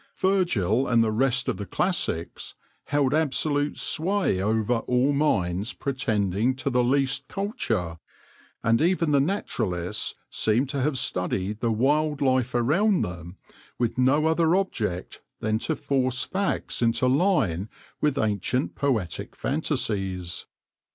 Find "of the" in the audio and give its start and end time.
1.47-1.65